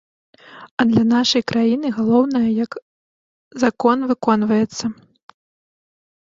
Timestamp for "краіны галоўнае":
1.51-2.49